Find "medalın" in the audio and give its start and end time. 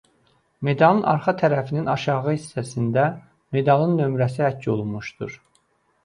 0.67-1.01, 3.57-3.93